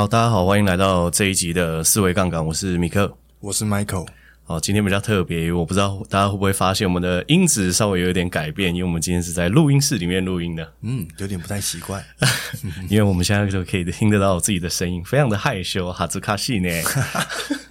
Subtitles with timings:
[0.00, 2.42] 好，大家好，欢迎来到这一集的思维杠杆。
[2.46, 4.08] 我是米克，我是 Michael。
[4.44, 10.72] 好，今天比较特别，我不知道大家会不会发现我们的音质稍微有一点改变，因为我们今天是在录音室里面录音的。
[10.80, 12.02] 嗯，有点不太习惯，
[12.88, 16.70] 因为我们现在就可以听得到自己的声音，非常的害羞，哈兹卡西呢。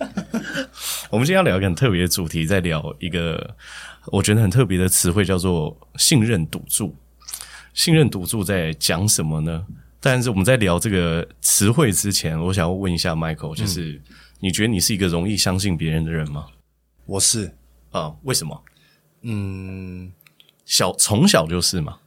[1.09, 3.55] 我们今天要聊一个很特别的主题，在聊一个
[4.05, 6.95] 我觉得很特别的词汇，叫做信任赌注。
[7.73, 9.65] 信任赌注在讲什么呢？
[10.01, 14.01] 但是我们在聊这个词汇之前，我想要问一下 Michael，就是、嗯、
[14.39, 16.47] 你觉得你是一个容易相信别人的人吗？
[17.05, 17.51] 我是
[17.91, 18.63] 啊，为什么？
[19.23, 20.11] 嗯，
[20.63, 21.97] 小从小就是嘛？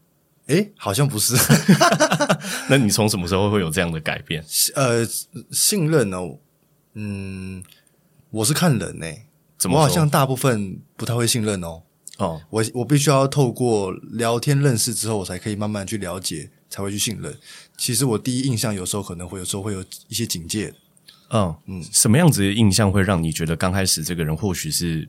[0.47, 1.37] 诶，好像不是。
[2.71, 4.43] 那你从什么时候会有这样的改变？
[4.75, 5.07] 呃，
[5.51, 6.39] 信任哦，
[6.95, 7.63] 嗯，
[8.31, 9.27] 我是看人诶，
[9.59, 9.77] 怎么？
[9.77, 11.83] 我好像大部分不太会信任哦。
[12.17, 16.51] 哦，我我必须要透过聊天认识之后，我才可以慢慢去了解。
[16.73, 17.39] 才会去信任。
[17.77, 20.75] 其实我第一印象有时候可能会有时候会有一些警戒。
[21.31, 25.09] 嗯嗯，什么样子的印象会让你觉得刚开始这个人或许是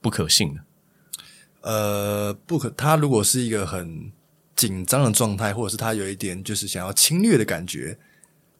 [0.00, 0.60] 不可信的？
[1.62, 2.70] 呃，不可。
[2.70, 4.12] 他如果是一个很
[4.54, 7.98] 紧张的状态，或者是他有一点就是想要侵略的感觉，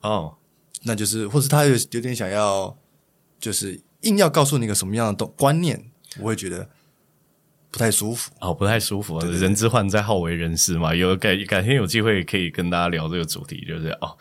[0.01, 0.37] 哦，
[0.83, 2.77] 那就是，或是他有有点想要，
[3.39, 6.69] 就是硬要告诉你一个什么样的东观念，我会觉得。
[7.71, 9.19] 不太舒服哦，不太舒服。
[9.21, 10.95] 对对对，人之患在好为人师嘛。
[10.95, 14.17] 有改改天有机会可以跟大家聊这个主题，就是哦。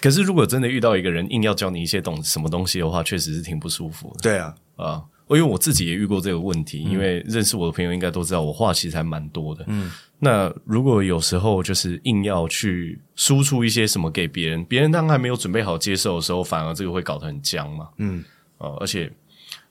[0.00, 4.20] 可是如果真的遇到一个人硬要教你一些东什么东西的话，确实是挺不舒服的。
[4.22, 6.84] 对啊，啊，因为我自己也遇过这个问题。
[6.86, 9.64] 嗯、因为认识我的朋友应该都知道，我话其实还蛮多的。
[9.68, 17.88] 嗯，那如果有时候就是硬要去输出一些什么给别人，别人当还没有准备好接受的时候，反而这个会搞得很僵嘛。
[17.98, 18.24] 嗯，
[18.58, 19.12] 啊，而且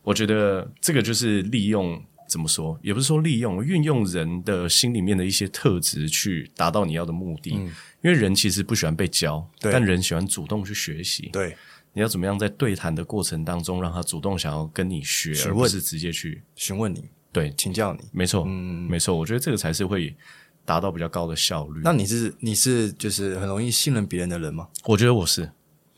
[0.03, 2.01] 我觉得这个就是利用。
[2.29, 2.79] 怎么说？
[2.84, 7.56] 也不是说利用，运用人的心里面的一些特质去达到你要的目的。
[7.56, 7.66] 嗯，
[8.01, 11.29] 因为人其实不喜欢被教，但人喜欢主动去学习。
[11.34, 11.57] 对，
[11.91, 17.03] 你要怎么样在对谈的过程当中，让他主动想要跟你学，而不是直接去询问你，
[17.34, 18.01] 对，请教你。
[18.12, 19.18] 没错，嗯，没错。
[19.18, 20.16] 我觉得这个才是会
[20.63, 21.81] 达到比较高的效率。
[21.84, 24.68] 那你是你是就是很容易信任别人的人吗？
[24.85, 25.51] 我觉得我是。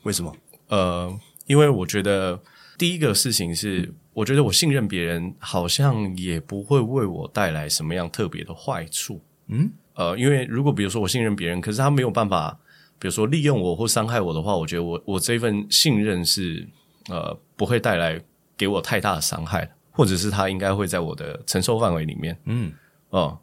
[0.04, 0.34] 为什么？
[0.68, 2.42] 呃，因为我觉得
[2.78, 3.94] 第一个事情是。
[4.14, 9.20] 我觉得我信任别人，好像也不会为我带来什么样特别的坏处。
[9.46, 12.58] 嗯，呃，因为如果比如说我信任别人，可是他没有办法，
[12.98, 16.66] 比如说利用我或伤害我的话，我觉得我我这份信任是
[17.08, 18.20] 呃不会带来
[18.56, 22.38] 给我太大的伤害，或者是他应该会在我的承受范围里面。
[22.44, 22.72] 嗯，
[23.10, 23.38] 哦、呃，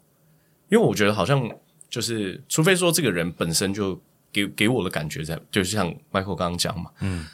[0.70, 1.50] 因为我觉得好像
[1.88, 4.00] 就是，除非说这个人本身就
[4.32, 7.26] 给给我的感觉在，就像 Michael 刚刚讲嘛，嗯。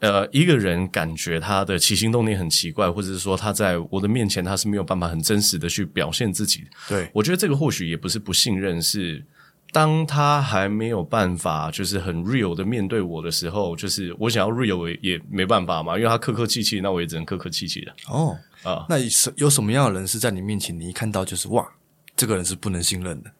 [0.00, 6.64] 呃，一个人感觉他的起心动念很奇怪，或者是说他在我的面前他是没有办法很真实的去表现自己。
[6.88, 9.24] 对，我觉得这个或许也不是不信任，是
[9.72, 17.94] 当他还没有办法就是很 real 的面对我的时候，就是我想要 real 也，也没办法嘛，因为他客客气气，那我也只能客客气气的。
[18.08, 21.66] 哦，啊，那有有什么样的人是在你面前，你一看到就是哇，
[22.14, 23.30] 这个人是不能信任的？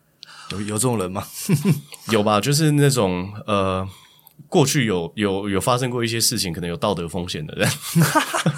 [0.53, 1.26] 有有这种人吗？
[2.10, 3.86] 有吧，就是那种呃。
[4.49, 7.69] 过去有有有发生过一些事情，可能有道德风险的人，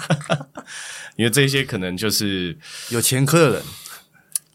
[1.17, 2.57] 因为这些可能就是
[2.89, 3.63] 有前科的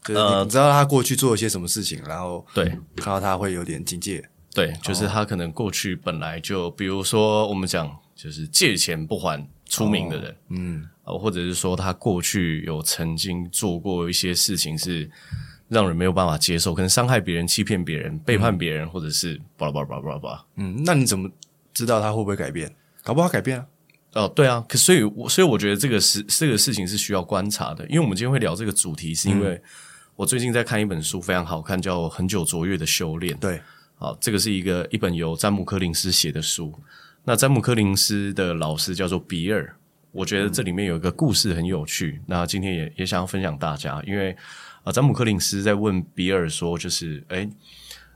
[0.05, 2.65] 人，呃，你知道他过去做了些什么事情，然后对。
[2.95, 4.23] 看到他会有点警戒，
[4.53, 10.87] 对，就是他可能过去本来就，比如说我们讲就是借钱不还出名的人，哦、嗯，
[11.19, 15.09] 或者是说他过去有曾经做过一些事情是。
[15.73, 20.45] 让人没有办法接受，可能伤害别人、欺骗别人、背叛别人，嗯、或者是巴拉巴拉巴拉巴拉。
[20.55, 21.29] 嗯，那你怎么
[21.73, 22.73] 知道他会不会改变？
[23.03, 23.65] 搞不好改变啊。
[24.13, 24.63] 哦，对啊。
[24.69, 27.85] 可所以，我所以我觉得这个是这个事情是需要观察的。
[27.87, 29.59] 因为我们今天会聊这个主题，是因为
[30.15, 33.35] 我最近在看一本书，非常好看，叫《很久卓越的修炼》。
[33.39, 33.59] 对，
[33.95, 36.73] 好，这个是一个一本由詹姆柯林斯写的书。
[37.23, 39.75] 那詹姆柯林斯的老师叫做比尔。
[40.11, 44.37] 我觉得这里面有一个故事很有趣，嗯、那今天也也想要分享大家，因为
[44.83, 47.49] 啊，詹姆克林斯在问比尔说，就是哎，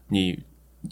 [0.10, 0.40] 你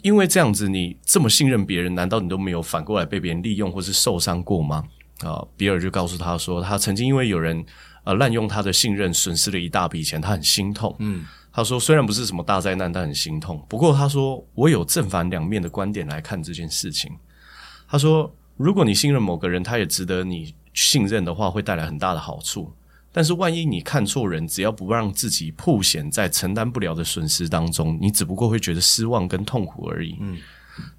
[0.02, 4.84] 因为这样子，你这么信任别人，难道你都没有反过来被别人利用或是受伤过吗？
[5.20, 7.64] 啊，比尔就告诉他说，他曾经因为有人
[8.04, 10.94] 呃滥用他的信任，损失了一大笔钱，他很心痛。
[10.98, 13.64] 嗯，他说虽然不是什么大灾难，但很心痛。
[13.68, 17.10] 不过他说，我有正反两面的观点来看这件事情。
[17.88, 22.72] 他说，如果你信任某个人，他也值得你信任的话，会带来很大的好处。
[23.16, 30.18] 但是万一你看错人，只要不让自己曝险在承担不了的损失当中，你只不过会觉得失望跟痛苦而已。
[30.20, 30.36] 嗯，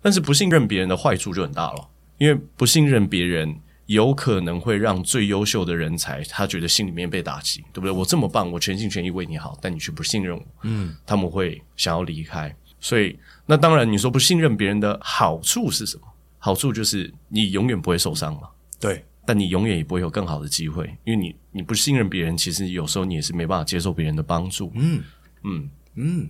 [0.02, 1.88] 但是不信任别人的坏处就很大了，
[2.18, 3.56] 因为不信任别人。
[3.86, 7.90] 有可能会让最优秀的人才，他觉得心里面被打击，对不对？
[7.90, 12.54] 我这么棒，我全心全意为你好，但你却不信任我，嗯，他们会想要离开。
[12.82, 16.04] 所以，那当然，你说不信任别人的好处是什么？
[16.38, 19.06] 好处就是你永远不会受伤嘛，对。
[19.28, 25.04] 但你永远也不会有更好的机会，因为你你不信任别人，其实有时候你也是没办法接受别人的帮助，嗯
[25.44, 26.30] 嗯嗯。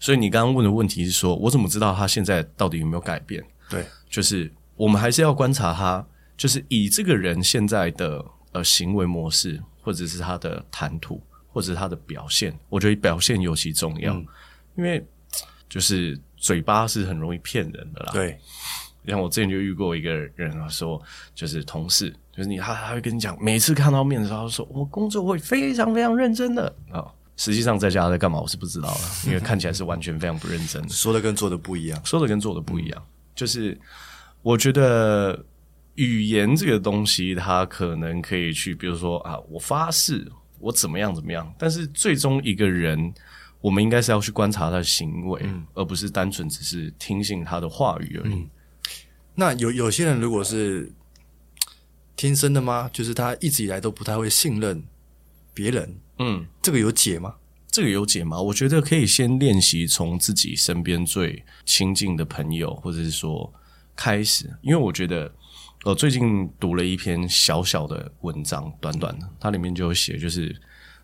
[0.00, 3.40] 所以你刚刚问的问题是说，我怎么知道他现在到底有没有改变？
[3.70, 6.04] 对，就是我们还是要观察他。
[6.36, 11.18] 就是以这个人现在的呃行为模式，或者是他的谈吐，
[11.48, 14.26] 或者是他的表现，我觉得表现尤其重要，嗯、
[14.76, 15.02] 因为
[15.66, 18.12] 就是嘴巴是很容易骗人的啦。
[18.12, 18.38] 对，
[19.06, 21.00] 像我之前就遇过一个人啊，说
[21.34, 33.78] 就是同事，就是你他他会跟你讲，每次看到面的时候，他说我工作会非常非常认真的啊、哦，实际上在家在干嘛，我是不知道的，因为看起来是完全非常不认真的，说的跟做的不一样，说的跟做的不一样，嗯、就是
[34.42, 35.44] 我觉得。
[35.96, 41.50] 语言这个东西，它可能可以去，比如说啊，我发誓，我怎么样怎么样。
[41.56, 43.14] 但是最终一个人，
[43.62, 48.34] 我们应该是要去观察他的行为，嗯、而不是单纯只是听信他的话语而已。
[48.34, 48.50] 嗯、
[49.36, 50.90] 那有有些人如果是
[52.16, 52.90] 天生的吗？
[52.92, 54.82] 就是他一直以来都不太会信任
[55.54, 55.96] 别人。
[56.18, 57.36] 嗯，这个有解吗？
[57.70, 58.40] 这个有解吗？
[58.40, 63.52] 我觉得可以先练习从自己身边最亲近的朋友，或者是说
[63.94, 65.32] 开始，因为我觉得。
[65.84, 70.60] 我最近读了一篇小小的文章，短短的，它里面就有写，就是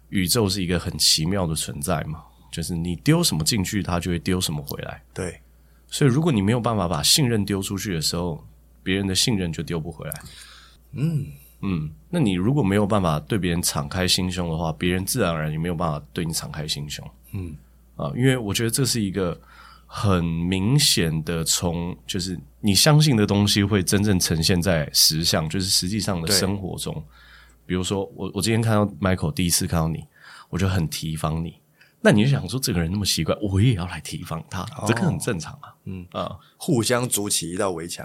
[0.09, 2.21] 宇宙是一个很奇妙的存在嘛，
[2.51, 5.01] 就是你丢什么进去，它就会丢什么回来。
[5.15, 5.41] 对，
[5.93, 8.45] 所以如果你没有办法把信任丢出去的时候，
[8.83, 10.23] 别人的信任就丢不回来。
[10.93, 11.27] 嗯
[11.61, 17.09] 嗯，那你如果没有办法对别人敞开心胸的话，别人自然而然也没有办法对你敞开心胸。
[17.33, 17.55] 嗯
[17.97, 19.39] 啊，因为我觉得这是一个。
[19.95, 27.05] 很明显的，从就是你相信的东西会真正呈现在实相，就是实际上的生活中。
[27.67, 30.03] 比如说，我我今天看到 Michael 第一次看到你，
[30.49, 31.57] 我就很提防你。
[32.05, 35.73] 那你就想说，这个人那么奇怪，我也要来提防他，哦、这个很正常啊。
[35.85, 38.05] 嗯啊，嗯互相筑起一道围墙。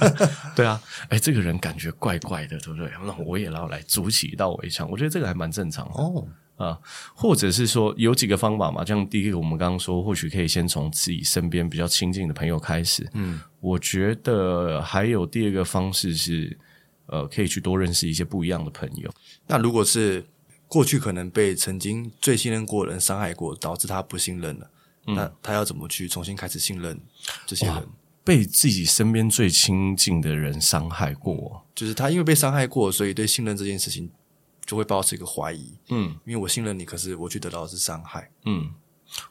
[0.54, 2.90] 对啊，哎，这个人感觉怪怪的，对不对？
[3.04, 4.88] 那我也要来筑起一道围墙。
[4.90, 6.26] 我觉得这个还蛮正常的哦。
[6.56, 6.78] 啊，
[7.14, 13.08] 或者是说有几个方法嘛，像第一个我们刚刚说，或许可以先从自己身边比较亲近的朋友开始。
[13.14, 16.54] 嗯，我觉得还有第二个方式是，
[17.06, 19.10] 呃，可以去多认识一些不一样的朋友。
[19.46, 20.22] 那如果是
[20.70, 24.70] 过去可能被曾经最信任过的人伤害过，导致他不信任了，
[25.08, 26.98] 嗯、那他要怎么去重新开始信任
[27.44, 27.86] 这些人？
[28.24, 34.08] 被自己身边最亲近的人伤害过，就是他因为被伤害过，所以对信任这件事情。
[34.66, 38.70] 就会保持一个怀疑，嗯，因为我信任你，可是我去得到的是伤害，嗯，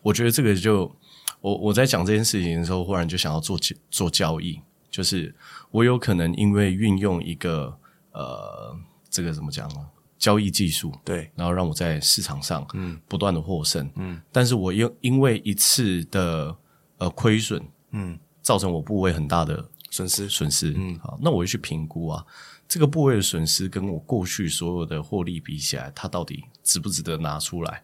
[0.01, 0.93] 我觉得这个就
[1.39, 3.57] 我我在讲这件事情的时候，忽然就想要做
[3.89, 4.59] 做交易，
[4.91, 5.33] 就是
[5.71, 7.73] 我有可能因为运用一个
[8.11, 8.75] 呃，
[9.09, 9.87] 这个怎么讲呢？
[10.19, 16.55] 交易技术，对，然后让我在市场上嗯不断的获胜，嗯，但是我又因为一次的
[16.97, 17.59] 呃亏损，
[17.91, 22.23] 嗯，造成我部位很大的损失损失，嗯，好，那我就去评估啊。
[22.67, 27.81] 这个部位的损失跟我过去所有的获利比起来，它到底值不值得拿出来？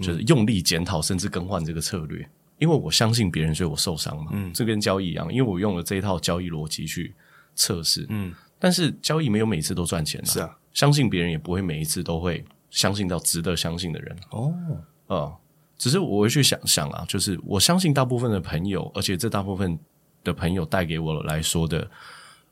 [0.00, 2.28] 就是用力检讨，甚至更换这个策略。
[2.58, 4.30] 因为我相信别人，所以我受伤嘛。
[4.32, 7.14] 嗯，这跟交易一样，因为我用了这一套交易逻辑去
[7.54, 8.06] 测试。
[8.08, 10.26] 嗯，但是交易没有每次都赚钱的。
[10.26, 14.14] 是啊，相信别人也不会每一次都会相信到值得相信的人。
[14.30, 14.52] 哦，
[15.06, 15.36] 啊、呃，
[15.78, 19.78] 只是我会去想想啊，就是我相信大部分的朋友，而且这大部分
[20.22, 21.90] 的朋友带给我来说的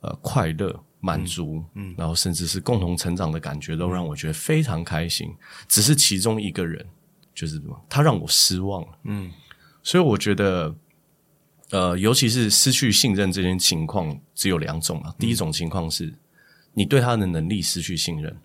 [0.01, 0.83] 呃快乐。
[1.05, 5.29] 满足，嗯，然后甚至是共同成长的感觉，都让我觉得非常开心。
[5.31, 5.37] 嗯、
[5.67, 6.87] 只是其中一个人，
[7.35, 9.29] 就是什么，他让我失望了，嗯，
[9.83, 10.73] 所以我觉得，
[11.71, 15.11] 呃，尤其是失去信任这件情况，只有两种啊。
[15.11, 16.15] 嗯、第一种情况是
[16.75, 18.37] 你对他的能力失去信任，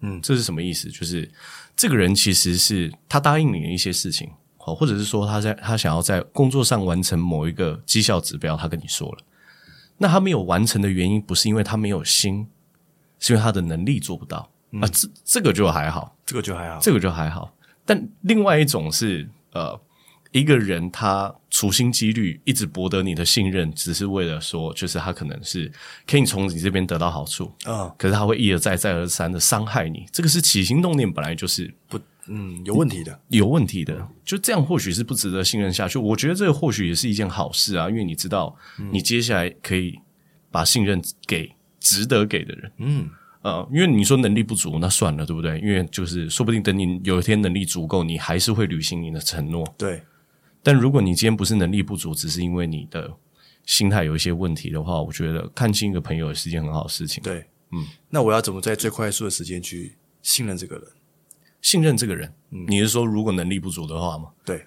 [0.00, 0.90] 嗯，这是什么意思？
[0.90, 1.30] 就是
[1.76, 9.18] 这个人其实是他答应你的一些事情，好，或者是说他在他想要在工作上完成某一个绩效指标，他跟你说了。
[9.96, 12.46] 那他没有完成的原因，不是因为他没有心，
[13.18, 17.54] 是因为他的能力做不到、嗯、啊，这这个就还好，这个就还好，这个就还好。
[17.84, 19.80] 但另外一种是呃。
[20.30, 25.70] 一个人他处心积虑一直博得你的信任，只是为了说，就是他可能是
[26.06, 35.98] 可以从你这边得到好处啊，哦、可是他会一而再再而三的伤害你，这个是起心动念本来就是不嗯有问题的，有问题的，就这样或许是不值得信任下去。
[35.98, 38.54] 我觉得这个或许也是一件好事啊，因为你知道
[38.92, 39.98] 你接下来可以
[40.50, 43.08] 把信任给值得给的人，嗯
[43.40, 45.58] 呃，因为你说能力不足，那算了，对不对？
[45.60, 50.02] 因为就是说不定等你有一天能力足够，你还是会履行你的承诺，对。
[50.62, 53.10] 但如果你今天不是能力不足，只是因为你的
[53.64, 57.22] 心态有一些问题的话，我觉得看清一个朋友也是一件很好的事情。
[57.22, 60.84] 对，嗯，那我要怎么在最快速的时间去信任这个人？
[61.62, 64.30] 信任这个人，嗯，你是说如果能力不足的话吗？
[64.44, 64.64] 对，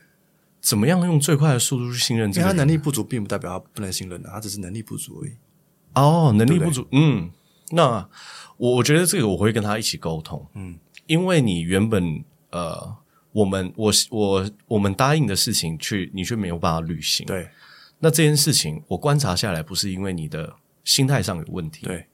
[0.59, 2.51] 怎么样用最快的速度去信任这个人？
[2.51, 5.31] 因为他能力不足，并不代表他不能信任的，他只是能力不足而已。
[5.93, 7.31] 哦，能力不足，对对嗯，
[7.71, 8.09] 那
[8.57, 12.97] 我我觉得这个我会跟他一起沟通，嗯，因为你原本呃。
[13.33, 17.25] 我们我我我们答应的事情，去你却没有办法履行。
[17.25, 17.49] 对，
[17.99, 22.05] 那这件事情我观察下来，不是因为你的心态上有问题，对，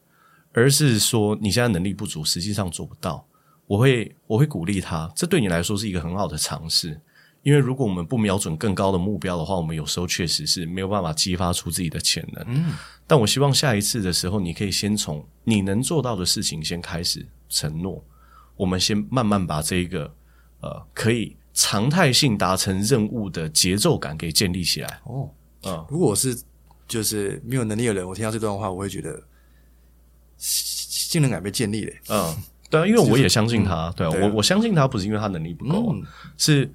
[0.54, 3.26] 而是说你现在能力不足，实际上做不到。
[3.66, 7.02] 我会我会鼓励他，这对你来说是一个很好的尝试。
[7.44, 12.46] 因为如果我们不瞄准更高的目标的话，我们有时候确实是没有办法激发出自己的潜能。
[12.48, 12.74] 嗯，
[13.08, 18.04] 但我希望下一次的时候，你可以先从你能做到的事情先开始承诺，
[18.56, 20.14] 我们先慢慢把这一个。
[20.62, 25.00] 呃，可以常态性达成任务的节奏感给建立起来。
[25.06, 25.30] 哦，
[25.64, 26.40] 嗯，如果我是
[26.88, 29.22] 就是没有能力的人，我听到这段话，我会觉得
[30.38, 31.94] 信任感被建立了。
[32.10, 32.36] 嗯，
[32.70, 33.92] 对啊，因为我也相信他。
[33.96, 36.04] 对啊，我我相信他不是因为他能力不够，嗯，
[36.38, 36.72] 是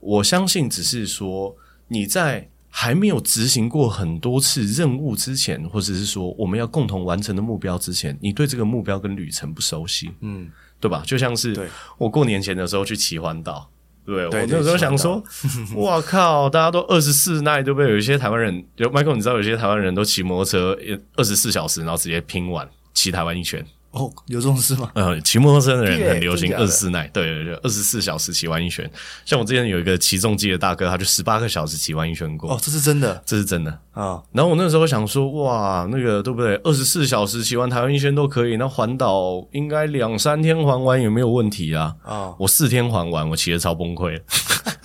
[0.00, 1.56] 我相信只是说
[1.88, 10.12] 你在还没有执行过很多次任务之前，或者是说我们要共同完成的目标之前，你对这个目标跟旅程不熟悉。
[10.20, 10.50] 嗯。
[10.84, 11.02] 对吧？
[11.06, 11.56] 就像是
[11.96, 13.70] 我过年前的时候去奇环岛，
[14.04, 15.24] 对，对我那时候想说，
[15.80, 17.90] 哇靠，大家都二十四耐，对不对？
[17.90, 20.78] 有一些台湾人，有 Michael，你知道有些台湾人都骑摩托车
[21.16, 23.64] 二十四小时，然后直接拼完骑台湾一圈。
[23.94, 24.90] 哦，有这种事吗？
[24.94, 28.90] 呃，骑摩托车的人很流行二十四耐，对对对，二十四小时骑完一圈。
[29.24, 32.52] 像我之前有一个骑重机的大哥，他就十八个小时骑完一圈过。
[32.52, 34.02] 哦，这是真的，这是真的啊。
[34.02, 36.56] 哦、然后我那时候想说，哇，那个对不对？
[36.64, 41.94] 二十四小时骑完台湾一圈都可以，那环岛应该两三天环完也没有问题啊。
[42.02, 44.20] 啊、哦，我四天环完，我骑的超崩溃。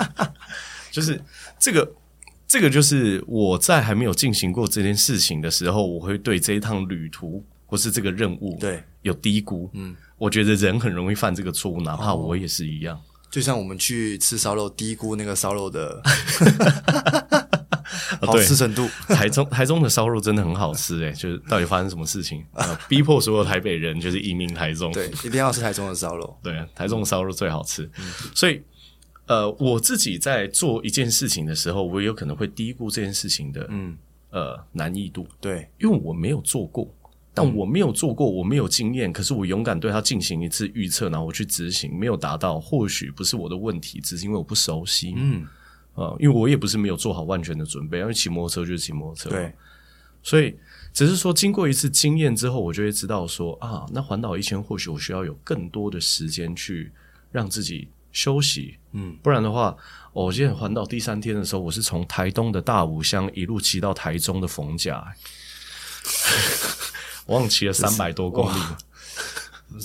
[0.92, 1.20] 就是
[1.58, 1.92] 这个，
[2.48, 7.44] 这个就是我在还没有进行过这件事情的时候，我会对这一趟旅途。
[7.70, 13.00] 或是这个任务对有低估，嗯，我觉得人很容易犯这个错误，哪怕我也是一样。
[13.30, 16.02] 就像我们去吃烧肉，低估那个烧肉的
[18.22, 18.90] 好吃程度。
[19.08, 22.44] 台中台中的烧肉真的很好吃，诶，就是到底发生什么事情，
[22.90, 24.92] 逼迫所有台北人就是移民台中。
[24.92, 26.36] 对，一定要吃台中的烧肉。
[26.42, 27.88] 对，台中的烧肉最好吃。
[28.34, 28.60] 所以，
[29.28, 33.96] 呃，我自己在做一件事情的时候，我有可能会低估这件事情的，嗯，
[34.32, 35.28] 呃，难易度。
[35.40, 36.92] 对，因为我没有做过。
[37.42, 45.14] 但我没有做过，我没有经验，可是我勇敢对他进行一次预测，然后我去执行，没有达到，或许不是我的问题，只是因为我不熟悉。
[45.16, 45.48] 嗯，
[45.96, 49.54] 啊，因为我也不是没有做好万全的准备，因为骑摩托车就是骑摩托车，对，
[50.22, 50.54] 所以
[50.92, 56.92] 只是说经过一次经验之后，我就会知道说啊，那环岛一圈或许我需要有更多的时间去
[57.32, 59.76] 让自己休息，嗯，不然的话，
[60.12, 65.16] 哦，我今天环岛第三天的时候，我是从台东的大武乡一路骑到台中的逢甲。
[67.30, 68.60] 我忘骑了三百多公里，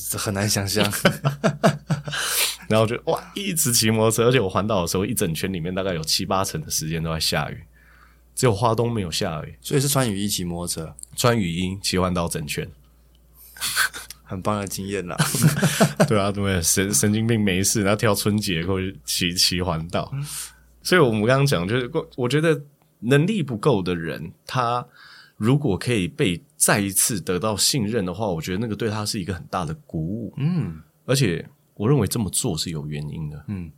[0.08, 0.90] 这很难想象。
[2.70, 7.62] 然后就哇，一直骑摩托车，而且我环岛的时候，一整圈里面大概有七八成的时间都在下雨，
[8.34, 12.66] 只有花东没有下雨，所以是穿雨衣骑摩托车，穿雨衣骑环岛整圈，
[14.24, 15.14] 很棒的经验啦。
[16.08, 20.10] 对啊，对，神神经病没事，然后挑春节或者骑骑环岛。
[20.82, 22.62] 所以我们刚刚讲，就是我觉得
[23.00, 24.86] 能力不够的人，他。
[25.36, 30.33] 如果可以被再一次得到信任的话，我觉得那个对他是一个很大的鼓舞。
[30.38, 33.44] 嗯，而且我认为这么做是有原因的。
[33.49, 33.71] 嗯，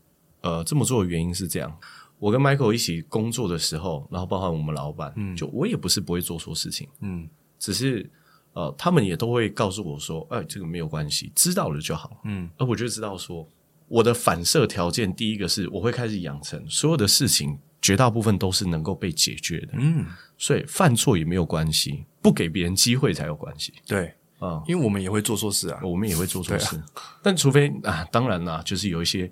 [0.43, 1.76] 呃，这么做的原因是这样：
[2.21, 7.28] 我跟 Michael 一起工作的时候，然后包含我们老板，嗯，就我也不是不会做错事情，嗯，
[7.59, 8.09] 只是
[8.52, 12.21] 呃，他们也都会告诉我说，哎，这个没有关系，知道了就好。
[12.23, 13.45] 嗯，而我就知道说，
[13.88, 17.59] 我的反射条件第一个是我会开始养成所有的事情。
[17.83, 20.06] 绝大部分都是能够被解决的，嗯，
[20.37, 23.73] 所以犯错也没有关系，不给别人机会才有关系。
[23.87, 26.76] 对啊，因为我们也会做错事啊，我们也会做错事。
[26.76, 26.85] 啊、
[27.23, 29.30] 但除非啊，当然啦，就是有一些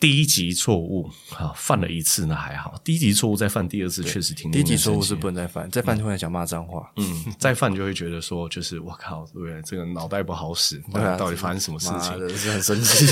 [0.00, 4.48] 低级错误啊，犯了一次那还好，低级错误再犯第二次确实挺。
[4.50, 6.88] 低级错误是不能再犯，再犯就会讲骂脏话。
[6.96, 9.60] 嗯，再犯就会觉得说，就是我靠，对不对？
[9.62, 12.38] 这个脑袋不好使，对啊，到底发生什么事情？
[12.38, 13.06] 是很生气。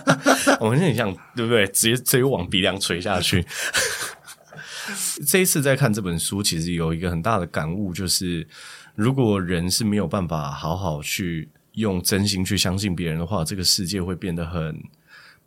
[0.60, 1.66] 我们很想，对不对？
[1.68, 3.44] 直接直接往鼻梁垂下去。
[5.26, 8.46] 这一次在看这本书，其实有一个很大的感悟，就是
[8.94, 14.78] 如果人是没有办法好好去用真心去相信别人的话，这个世界会变得很。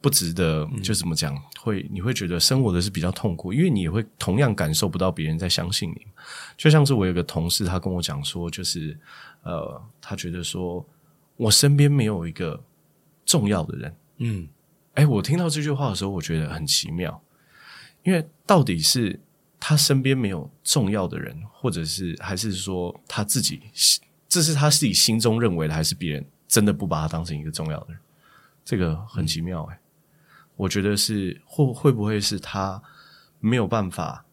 [0.01, 1.35] 不值得，就怎么讲？
[1.35, 6.07] 嗯、会你会觉得生活的是比较痛苦，因为你也会同样感受不到别人在相信你。
[6.55, 8.97] 就像是我有个同事，他跟我讲说，就是
[9.43, 10.85] 呃，他觉得说
[11.35, 12.63] 我身边没有一个
[13.25, 13.95] 重要的人。
[14.19, 14.47] 嗯，
[14.93, 17.21] 哎，我听到这句话的时候，我觉得很奇妙，
[18.03, 19.19] 因为到底是
[19.59, 23.61] 他身边没有重要的人，或者是还是说他自己，
[24.29, 27.99] 这是他自己心中认为的，还是别人真的不把他当成一个重要的人？
[28.63, 29.79] 这个很奇妙，哎。
[30.59, 32.83] 我觉得是会会不会是他
[33.39, 34.25] 没有办法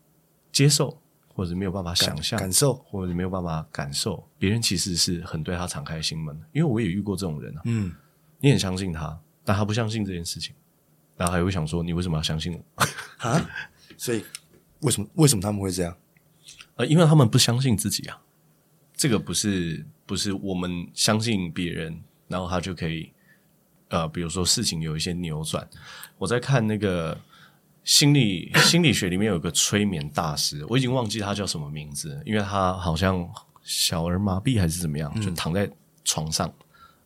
[0.50, 6.44] 接受，或者没有办法想象感受，或者没有办法感受别人其实是很对他敞开心门的。
[6.52, 7.94] 因为我也遇过这种人啊，嗯，
[8.40, 10.52] 你很相信他，但他不相信这件事情，
[11.16, 12.84] 然后还会想说你为什么要相信我
[13.18, 13.40] 啊？
[13.96, 14.24] 所以
[14.80, 15.96] 为什么为什么他们会这样？
[16.74, 18.20] 呃，因为他们不相信自己啊。
[18.94, 23.12] 这个不是不是我们相信别人，然后他就可以。
[23.88, 25.68] 呃，比如说事情有一些扭转，
[26.18, 27.16] 我在看那个
[27.84, 33.28] 心理心理学里面有个催眠大师，我已经忘记他叫什么名字，因为他好像
[33.62, 35.70] 小儿麻痹还是怎么样，就躺在
[36.04, 36.52] 床上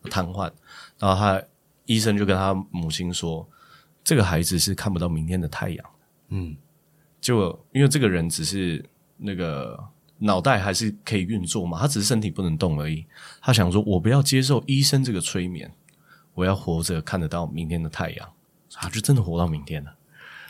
[0.04, 0.50] 瘫痪，
[0.98, 1.42] 然后他
[1.84, 3.46] 医生就跟他母亲说，
[4.02, 5.90] 这个孩子是看不到明天的太阳，
[6.28, 6.56] 嗯，
[7.20, 8.82] 就因为这个人只是
[9.18, 9.78] 那个
[10.16, 13.04] 脑袋还是可以运作嘛，他只是身体不能动而已，
[13.42, 15.70] 他想说我不要接受医生这个催眠。
[16.40, 18.26] 我要活着看得到明天的太阳，
[18.76, 19.94] 啊就真的活到明天了。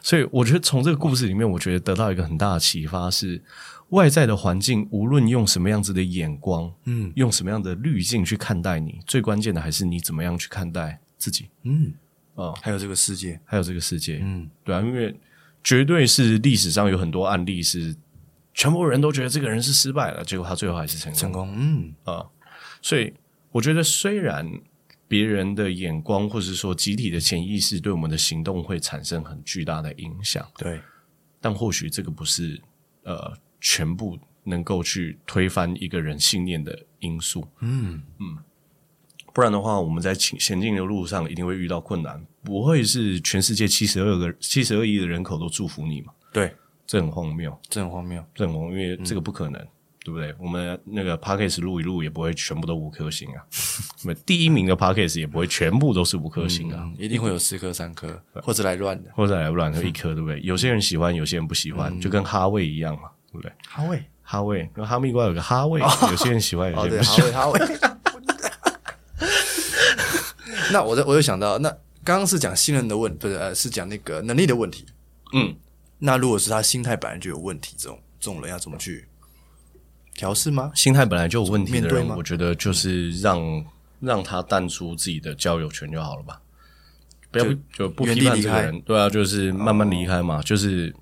[0.01, 3.43] 所以我觉得从这个故事里面，我觉得得到一个很大的启发是：
[3.89, 11.93] 外在的环境无论用什么样子的眼光，嗯，用什么样的滤镜去看待你，最关键的还是你怎么样去看待自己，嗯，
[12.37, 15.15] 哦，还有这个世界，还有这个世界，嗯，对啊，因为
[15.65, 17.95] 绝对是历史上有很多案例是
[18.55, 21.95] 全部人都觉得这个人是失败了，结果他最后还是成功，成功，嗯。
[22.05, 22.25] 啊，
[22.81, 23.13] 所以
[23.51, 24.49] 我觉得虽然。
[25.11, 30.49] 别人的眼光，或者是说集体的潜意识，对我们的行动会产生很巨大的影响。
[30.57, 30.81] 对，
[31.41, 32.63] 但或许这个不是
[33.03, 37.45] 呃全部能够去推翻一个人信念的因素。
[37.59, 38.39] 嗯嗯，
[39.35, 46.13] 不然的话，我们在前进的路上一定会遇到困难，不会是全世界七十二个七十二亿的人口都祝福你嘛？
[46.33, 46.55] 对，
[46.87, 49.61] 这很荒谬，这很荒谬，这很荒谬，因为这个不可能。
[49.61, 49.69] 嗯
[50.05, 50.35] 对不对？
[50.39, 53.45] 我们那个 p a c k a g e 录一录也不会全部都五颗星啊，
[54.25, 60.41] 第一名的 p a c k a g e 也不会全部都是五颗星啊，嗯、一定会有四颗、三颗，或者来乱的，或者来乱的一颗，对不对？
[60.41, 63.53] 有些人喜欢，有些人不喜欢，嗯、就跟哈味一样嘛，对不对？
[63.69, 67.33] 哈味，哈味，跟哈密瓜有个哈味，哦、有些人喜欢， 有些人不喜欢。
[67.33, 68.01] 哈味，哈味。
[70.73, 71.69] 那我我就想到，那
[72.03, 74.87] 刚刚是讲信任的问，不是呃，是讲那个能力的问题。
[75.35, 75.55] 嗯，
[75.99, 79.07] 那如果是他心态本来就有问题，这种这种人要怎么去？
[80.15, 80.71] 调试吗？
[80.75, 83.65] 心态本来就有问题的人，我觉得就是让
[84.01, 86.41] 让他淡出自己的交友圈就好了吧，
[87.31, 88.81] 不要就，就不批判这个人。
[88.83, 90.39] 对啊，就是慢慢离开嘛。
[90.39, 90.95] 哦、就是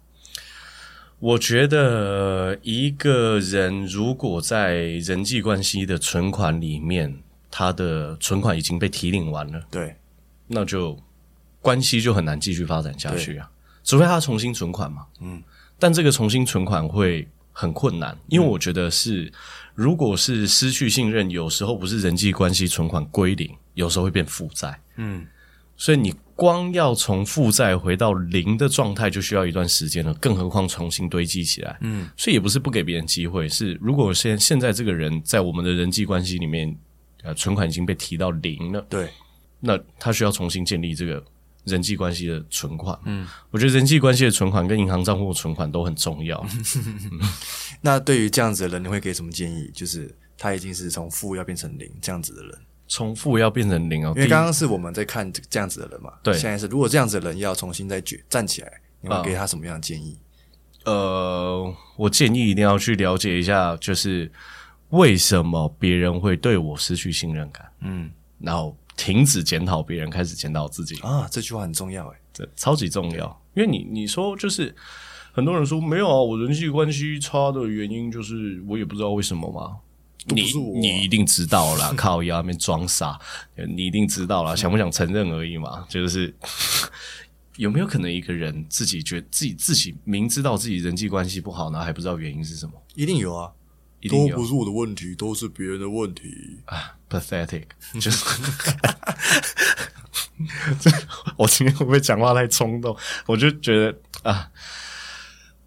[1.19, 7.19] 我觉得一个人如果在人际关系的存款里面，
[7.51, 9.97] 他的存款已经被提领完了，对，
[10.47, 10.97] 那就
[11.61, 13.51] 关系就很难继续发展下去啊。
[13.83, 15.43] 除非他重新存款嘛，嗯，
[15.79, 17.27] 但这个重新存款会。
[17.61, 19.33] 很困难，因为我觉得是，嗯、
[19.75, 24.81] 如果是失去信任，有时候不是人际关系存款归零，有时候会变负债。
[24.95, 25.27] 嗯，
[25.77, 31.77] 所以你光要从负债回到零的状态，就需要一段时间了，更何况重新堆积起来。
[31.81, 36.73] 嗯，所以也不是不给别人机会，是如果现现在这个人在我们的人际关系里面，
[37.25, 39.09] 呃，存款已经被提到零了，对，
[39.59, 41.21] 那他需要重新建立这个。
[41.69, 46.45] 人际关系的存款，嗯，我觉得人际关系的存款跟银行账户的存款都很重要。
[47.81, 49.71] 那对于这样子的人，你会给什么建议？
[49.73, 54.13] 就是他已经是从负要变成零这样子的人，从负要变成零哦。
[54.17, 60.19] 因为刚刚是我们在看这样子的人嘛，对，现在是如果这样子的人要重新再举站起来，你会给他什么样的建议？
[60.85, 64.31] 呃，我建议一定要去了解一下，就是
[64.89, 67.67] 为什么别人会对我失去信任感。
[67.81, 68.77] 嗯，然后。
[68.99, 71.27] 停止检讨别人，开始检讨自己啊！
[71.31, 73.43] 这句话很重要诶，这超级重要。
[73.55, 74.75] 因为你你说就是
[75.33, 79.79] 很多人说没有啊，我人际关系差的原因就是我也不知道为什么嘛。
[80.27, 80.43] 你
[80.75, 83.19] 你一定知道啦， 靠腰那边装傻，
[83.69, 85.87] 你一定知道啦， 想不想承认而已嘛？
[85.89, 86.35] 就是
[87.57, 92.73] 有没有可能一个人自己觉得自己自己明知道自己人际关系不好，然后还不知道原因是什么？
[92.95, 93.51] 一定有啊，
[94.01, 97.65] 一定都不是我的问题，都是别人的问题啊，pathetic，
[98.01, 98.25] 就是。
[101.37, 102.97] 我今天会不会讲话太冲动？
[103.27, 104.49] 我就觉得啊，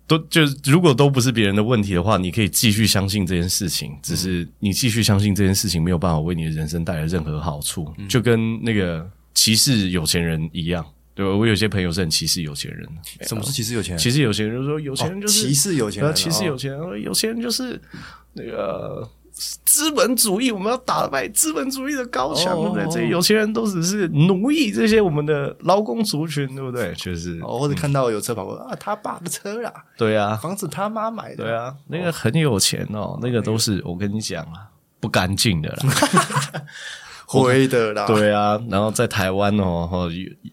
[0.07, 3.97] 都就是如果都不是别人的问题的话，你可以继续相信这件事情。
[4.01, 10.85] 只是你继续相信这件事情没有办法为你的人生带来任何好处，嗯、就跟那个歧视有钱人一样。
[11.13, 13.27] 对，我有些朋友是很歧视有钱人的。
[13.27, 13.99] 什么是歧视有钱人？
[13.99, 17.79] 歧视有钱人就是说有钱人就是、哦、歧视有钱人，歧视有钱人，哦、有钱人就是
[18.33, 19.07] 那个。
[19.65, 22.83] 资本主义，我们要打败资本主义的高墙，对不对？
[22.87, 26.93] 这些有钱人都只是奴役这些我们的劳工族群，对不对？
[26.95, 34.67] 确实，哦，或者看到有车跑过啊，他爸的车啦，对啊，房子他妈买的，对啊，那个很有钱哦，那个都是我跟你讲啊，
[34.99, 35.93] 不干净的啦，
[37.25, 38.61] 灰的啦，对啊。
[38.69, 39.89] 然后在台湾哦，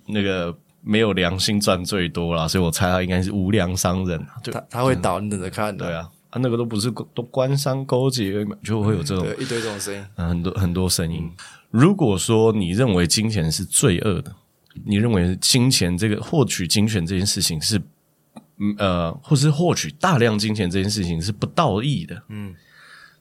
[0.06, 6.08] 那个没有良心赚最多啦，所以我猜他应该是无良商人，他他会倒，你等着看，对啊。
[6.30, 11.30] 啊，那个都不是都官商勾结，就会有这种、嗯、一堆这种声音，嗯、很多很多声音。
[11.70, 14.34] 如果说你认为金钱是罪恶的，
[14.84, 17.80] 你认为金钱这个获取金钱这件事情是，
[18.76, 22.54] 呃，或是获取大量金钱这件事情是不道义的，嗯，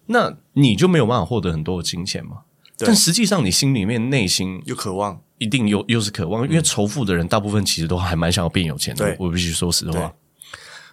[0.08, 2.42] 那你就没有办法获得很多的金钱嘛？
[2.78, 9.16] 但实际上，你心里面内心又渴望，一定又又是渴望，因为仇富的人大部分其实都还蛮想要变有钱的。
[9.18, 10.14] 我必须说实话，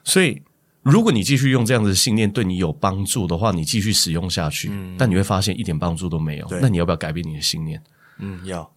[0.05, 0.41] 所以。
[0.85, 6.47] 如果你继续用这样子的信念对你有帮助的话，你继续使用下去，嗯、但你会发现一点帮助都没有。
[6.61, 7.83] 那你要不要改变你的信念？
[8.19, 8.71] 嗯，要。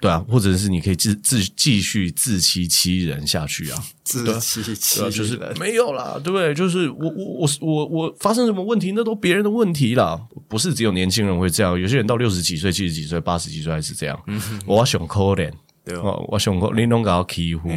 [0.00, 3.84] 对啊，或者是你可以自自继续自欺欺人下去啊？
[4.02, 6.52] 自欺欺人、啊、就是没有啦，对不对？
[6.52, 10.20] 就是我我我我我发生什么问题，那都别人的问题啦。
[10.48, 14.20] 不是只有年轻人会这样，有些人到六十几岁、七十几岁、八十几岁还是这样。
[14.26, 15.52] 嗯、哼哼我想可怜，
[15.84, 17.68] 对哦，我想可怜，你拢搞欺负。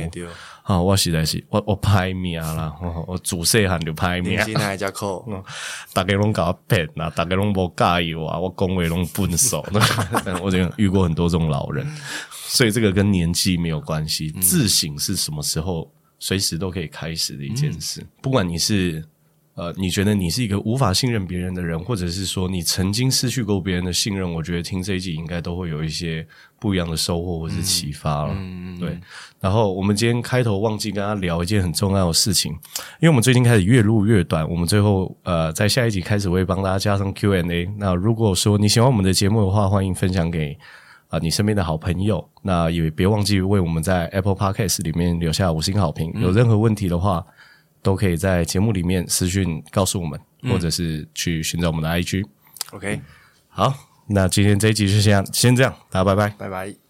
[0.68, 2.76] 好，我实在是我我歹命啦，
[3.06, 4.36] 我自细汉就拍命。
[5.94, 9.64] 大家拢搞我骗啦，大家拢无介意我，我恭维拢笨手。
[10.42, 11.86] 我这遇过很多这种老人，
[12.32, 14.32] 所以这个跟年纪没有关系。
[14.42, 19.06] 自省是什么时候，随时都可以开始的一件事，不管你是。
[19.56, 24.30] 呃，你觉得你是一个无法信任别人的人，或者是说你曾经失去过别人的信任？
[24.30, 26.28] 我觉得听这一集应该都会有一些
[26.60, 28.34] 不一样的收获或是启发了。
[28.36, 29.00] 嗯，对。
[29.40, 32.52] 然后我们今天开头忘记跟他聊一件很重要的事情，
[33.00, 37.66] 因为我们最近开始越录越短，我们最后呃在下一集开始会帮大家加上 Q&A。
[37.78, 40.52] 那如果说你喜欢我们的节目的话，欢迎分享给
[41.08, 42.30] 啊、呃、你身边的好朋友。
[42.42, 46.12] 那也别忘记为我们在 Apple Podcast 里面留下五星好评。
[46.16, 47.26] 有任何问题的话。
[47.86, 52.26] 都可以在节目里面私讯告诉我们，嗯、或者是去寻找我们的 IG。
[52.72, 53.00] OK，
[53.48, 53.72] 好，
[54.08, 56.85] 那今天这一集就先先这样，大家拜拜，拜拜。